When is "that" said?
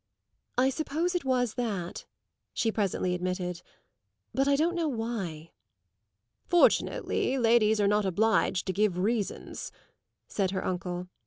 1.53-2.07